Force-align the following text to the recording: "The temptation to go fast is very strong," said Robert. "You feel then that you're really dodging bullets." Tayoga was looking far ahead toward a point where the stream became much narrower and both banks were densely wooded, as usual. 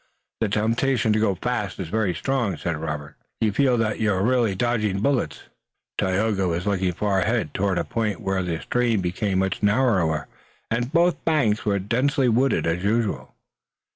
"The 0.39 0.49
temptation 0.49 1.13
to 1.13 1.19
go 1.19 1.35
fast 1.35 1.79
is 1.79 1.89
very 1.89 2.15
strong," 2.15 2.57
said 2.57 2.75
Robert. 2.75 3.15
"You 3.39 3.51
feel 3.51 3.77
then 3.77 3.89
that 3.91 3.99
you're 3.99 4.23
really 4.23 4.55
dodging 4.55 4.99
bullets." 4.99 5.43
Tayoga 5.99 6.47
was 6.47 6.65
looking 6.65 6.91
far 6.93 7.19
ahead 7.21 7.53
toward 7.53 7.77
a 7.77 7.83
point 7.83 8.19
where 8.19 8.41
the 8.41 8.59
stream 8.61 9.01
became 9.01 9.37
much 9.37 9.61
narrower 9.61 10.27
and 10.71 10.91
both 10.91 11.23
banks 11.23 11.65
were 11.65 11.77
densely 11.77 12.29
wooded, 12.29 12.65
as 12.65 12.83
usual. 12.83 13.35